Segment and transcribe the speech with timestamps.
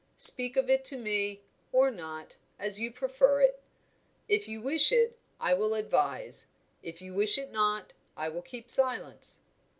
[0.17, 3.51] Speak of it to me, or not, as you prefer.
[4.27, 6.47] If you wish it, I will advise;
[6.81, 9.41] if you wish it not, I will keep silence."